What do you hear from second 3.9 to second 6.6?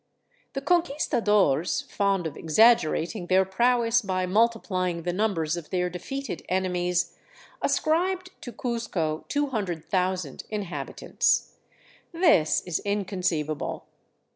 by mul tiplying the numbers of their defeated